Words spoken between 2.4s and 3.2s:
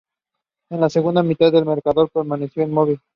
inmóvil.